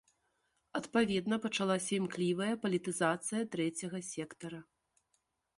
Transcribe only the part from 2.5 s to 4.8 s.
палітызацыя трэцяга сектара.